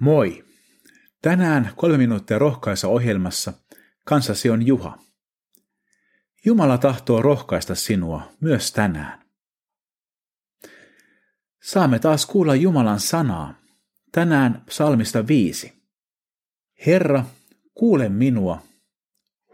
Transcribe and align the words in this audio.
Moi! 0.00 0.44
Tänään 1.22 1.72
kolme 1.76 1.98
minuuttia 1.98 2.38
rohkaisa 2.38 2.88
ohjelmassa 2.88 3.52
kanssasi 4.04 4.50
on 4.50 4.66
Juha. 4.66 4.98
Jumala 6.44 6.78
tahtoo 6.78 7.22
rohkaista 7.22 7.74
sinua 7.74 8.32
myös 8.40 8.72
tänään. 8.72 9.24
Saamme 11.62 11.98
taas 11.98 12.26
kuulla 12.26 12.54
Jumalan 12.54 13.00
sanaa. 13.00 13.54
Tänään 14.12 14.62
psalmista 14.66 15.26
viisi. 15.26 15.72
Herra, 16.86 17.24
kuule 17.74 18.08
minua, 18.08 18.62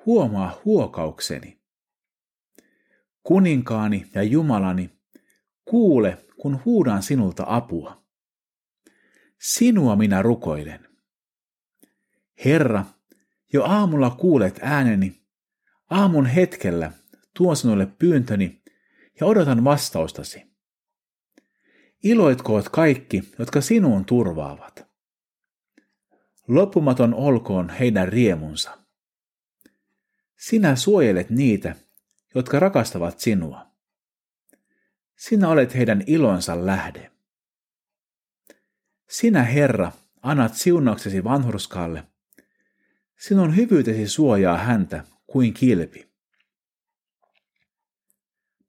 huomaa 0.06 0.60
huokaukseni. 0.64 1.60
Kuninkaani 3.22 4.06
ja 4.14 4.22
Jumalani, 4.22 4.90
kuule, 5.64 6.26
kun 6.36 6.60
huudan 6.64 7.02
sinulta 7.02 7.44
apua. 7.46 8.05
Sinua 9.46 9.96
minä 9.96 10.22
rukoilen. 10.22 10.88
Herra, 12.44 12.84
jo 13.52 13.64
aamulla 13.64 14.10
kuulet 14.10 14.58
ääneni, 14.62 15.22
aamun 15.90 16.26
hetkellä 16.26 16.92
tuon 17.34 17.56
sinulle 17.56 17.86
pyyntöni 17.86 18.62
ja 19.20 19.26
odotan 19.26 19.64
vastaustasi. 19.64 20.42
Iloitkoot 22.02 22.68
kaikki, 22.68 23.32
jotka 23.38 23.60
sinuun 23.60 24.04
turvaavat. 24.04 24.86
Loppumaton 26.48 27.14
olkoon 27.14 27.68
heidän 27.68 28.08
riemunsa. 28.08 28.78
Sinä 30.36 30.76
suojelet 30.76 31.30
niitä, 31.30 31.76
jotka 32.34 32.60
rakastavat 32.60 33.20
sinua. 33.20 33.66
Sinä 35.16 35.48
olet 35.48 35.74
heidän 35.74 36.04
ilonsa 36.06 36.66
lähde. 36.66 37.15
Sinä, 39.08 39.42
Herra, 39.42 39.92
annat 40.22 40.54
siunauksesi 40.54 41.24
vanhurskaalle. 41.24 42.04
Sinun 43.18 43.56
hyvyytesi 43.56 44.08
suojaa 44.08 44.58
häntä 44.58 45.04
kuin 45.26 45.54
kilpi. 45.54 46.08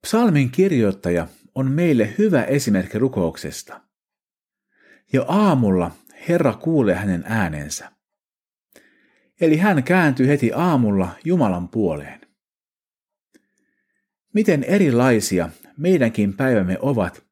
Psalmin 0.01 0.51
kirjoittaja 0.51 1.27
on 1.55 1.71
meille 1.71 2.13
hyvä 2.17 2.43
esimerkki 2.43 2.99
rukouksesta. 2.99 3.81
Jo 5.13 5.25
aamulla 5.27 5.91
Herra 6.29 6.53
kuulee 6.53 6.95
hänen 6.95 7.23
äänensä. 7.27 7.91
Eli 9.41 9.57
hän 9.57 9.83
kääntyy 9.83 10.27
heti 10.27 10.51
aamulla 10.53 11.09
Jumalan 11.25 11.69
puoleen. 11.69 12.21
Miten 14.33 14.63
erilaisia 14.63 15.49
meidänkin 15.77 16.33
päivämme 16.33 16.77
ovat, 16.81 17.23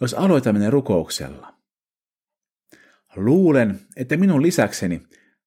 jos 0.00 0.14
aloitamme 0.14 0.70
rukouksella? 0.70 1.55
Luulen, 3.16 3.80
että 3.96 4.16
minun 4.16 4.42
lisäkseni 4.42 5.02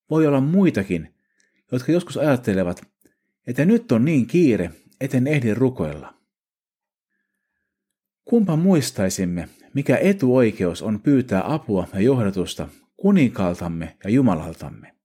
voi 0.09 0.27
olla 0.27 0.41
muitakin, 0.41 1.15
jotka 1.71 1.91
joskus 1.91 2.17
ajattelevat, 2.17 2.81
että 3.47 3.65
nyt 3.65 3.91
on 3.91 4.05
niin 4.05 4.27
kiire, 4.27 4.71
etten 5.01 5.27
ehdi 5.27 5.53
rukoilla. 5.53 6.13
Kumpa 8.25 8.55
muistaisimme, 8.55 9.49
mikä 9.73 9.97
etuoikeus 9.97 10.81
on 10.81 11.01
pyytää 11.01 11.53
apua 11.53 11.87
ja 11.93 11.99
johdatusta 11.99 12.67
kuninkaaltamme 12.97 13.97
ja 14.03 14.09
Jumalaltamme. 14.09 14.95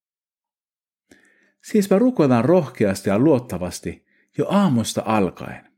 Siispä 1.64 1.98
rukoillaan 1.98 2.44
rohkeasti 2.44 3.10
ja 3.10 3.18
luottavasti 3.18 4.06
jo 4.38 4.46
aamusta 4.48 5.02
alkaen. 5.06 5.74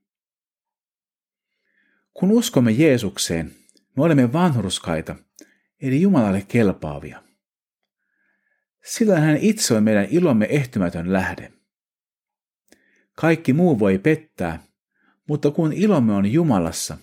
Kun 2.14 2.30
uskomme 2.30 2.72
Jeesukseen, 2.72 3.54
me 3.96 4.02
olemme 4.02 4.32
vanhurskaita 4.32 5.16
eli 5.82 6.00
Jumalalle 6.00 6.44
kelpaavia. 6.48 7.22
Sillä 8.84 9.20
hän 9.20 9.36
itse 9.36 9.74
on 9.74 9.84
meidän 9.84 10.06
ilomme 10.10 10.46
ehtymätön 10.50 11.12
lähde. 11.12 11.52
Kaikki 13.14 13.52
muu 13.52 13.78
voi 13.78 13.98
pettää, 13.98 14.62
mutta 15.28 15.50
kun 15.50 15.72
ilomme 15.72 16.12
on 16.12 16.32
Jumalassa, 16.32 16.98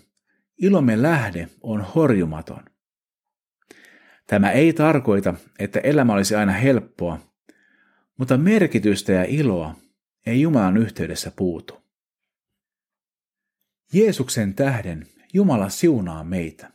ilomme 0.58 1.02
lähde 1.02 1.50
on 1.62 1.82
horjumaton. 1.82 2.64
Tämä 4.28 4.52
ei 4.52 4.74
tarkoita, 4.74 5.34
että 5.60 5.80
elämä 5.80 6.14
olisi 6.14 6.36
aina 6.36 6.52
helppoa, 6.52 7.20
mutta 8.18 8.38
merkitystä 8.38 9.12
ja 9.12 9.24
iloa 9.24 9.76
ei 10.26 10.42
Jumalan 10.42 10.78
yhteydessä 10.78 11.32
puutu. 11.36 11.84
Jeesuksen 13.94 14.54
tähden 14.54 15.08
Jumala 15.34 15.70
siunaa 15.70 16.24
meitä. 16.24 16.73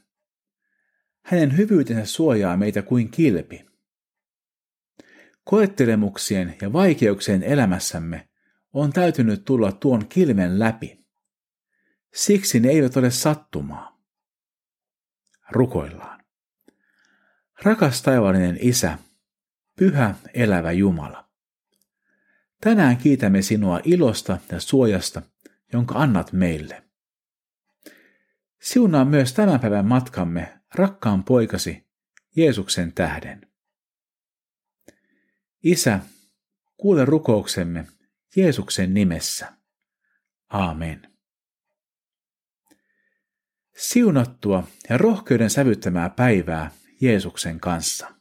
Hänen 1.30 1.56
hyvyytensä 1.56 2.04
suojaa 2.06 2.56
meitä 2.56 2.82
kuin 2.82 3.10
kilpi. 3.10 3.66
Koettelemuksien 5.44 6.56
ja 6.62 6.72
vaikeuksien 6.72 7.42
elämässämme 7.42 8.28
on 8.72 8.92
täytynyt 8.92 9.44
tulla 9.44 9.72
tuon 9.72 10.08
kilmen 10.08 10.58
läpi. 10.58 11.04
Siksi 12.14 12.60
ne 12.60 12.68
eivät 12.68 12.96
ole 12.96 13.10
sattumaa. 13.10 14.00
Rukoillaan. 15.50 16.24
Rakas 17.62 18.02
taivaallinen 18.02 18.58
Isä, 18.60 18.98
pyhä 19.76 20.14
elävä 20.34 20.72
Jumala. 20.72 21.28
Tänään 22.60 22.96
kiitämme 22.96 23.42
sinua 23.42 23.80
ilosta 23.84 24.38
ja 24.52 24.60
suojasta, 24.60 25.22
jonka 25.72 25.94
annat 25.98 26.32
meille. 26.32 26.82
Siunaa 28.60 29.04
myös 29.04 29.32
tämän 29.32 29.60
päivän 29.60 29.86
matkamme 29.86 30.57
rakkaan 30.74 31.24
poikasi 31.24 31.86
Jeesuksen 32.36 32.92
tähden. 32.92 33.52
Isä, 35.62 36.00
kuule 36.76 37.04
rukouksemme 37.04 37.86
Jeesuksen 38.36 38.94
nimessä. 38.94 39.52
Aamen. 40.48 41.14
Siunattua 43.76 44.68
ja 44.88 44.98
rohkeuden 44.98 45.50
sävyttämää 45.50 46.10
päivää 46.10 46.70
Jeesuksen 47.00 47.60
kanssa. 47.60 48.17